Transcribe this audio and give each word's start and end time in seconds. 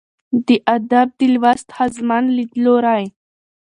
'د 0.45 0.47
ادب 0.75 1.07
د 1.19 1.21
لوست 1.33 1.67
ښځمن 1.77 2.23
ليدلورى 2.35 3.03